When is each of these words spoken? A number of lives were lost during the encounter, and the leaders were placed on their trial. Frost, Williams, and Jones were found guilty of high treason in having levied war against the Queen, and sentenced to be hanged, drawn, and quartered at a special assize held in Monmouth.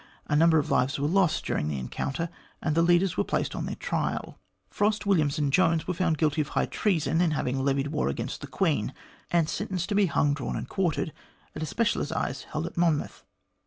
A 0.25 0.35
number 0.35 0.57
of 0.57 0.71
lives 0.71 0.97
were 0.99 1.07
lost 1.07 1.45
during 1.45 1.67
the 1.67 1.77
encounter, 1.77 2.29
and 2.59 2.73
the 2.73 2.81
leaders 2.81 3.17
were 3.17 3.23
placed 3.23 3.53
on 3.55 3.67
their 3.67 3.75
trial. 3.75 4.39
Frost, 4.71 5.05
Williams, 5.05 5.37
and 5.37 5.53
Jones 5.53 5.85
were 5.87 5.93
found 5.93 6.17
guilty 6.17 6.41
of 6.41 6.47
high 6.47 6.65
treason 6.65 7.21
in 7.21 7.29
having 7.29 7.59
levied 7.63 7.89
war 7.89 8.09
against 8.09 8.41
the 8.41 8.47
Queen, 8.47 8.95
and 9.29 9.47
sentenced 9.47 9.89
to 9.89 9.93
be 9.93 10.07
hanged, 10.07 10.37
drawn, 10.37 10.55
and 10.55 10.67
quartered 10.69 11.13
at 11.55 11.61
a 11.61 11.67
special 11.67 12.01
assize 12.01 12.45
held 12.45 12.65
in 12.65 12.73
Monmouth. 12.77 13.23